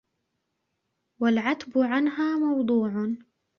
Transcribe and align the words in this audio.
وَالْعَتْبُ 1.21 1.77
عَنْهَا 1.77 2.35
مَوْضُوعٌ 2.39 3.15